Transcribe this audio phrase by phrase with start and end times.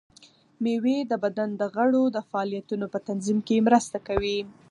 [0.63, 4.39] مېوې د بدن د غړو د فعالیتونو په تنظیم کې مرسته کوي.